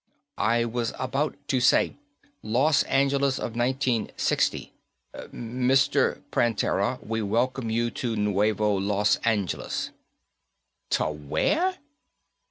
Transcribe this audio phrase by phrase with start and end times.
[0.39, 1.95] "I was about to say,
[2.41, 4.73] Los Angeles of 1960.
[5.15, 6.21] Mr.
[6.31, 9.91] Prantera, we welcome you to Nuevo Los Angeles."
[10.89, 11.77] "Ta where?"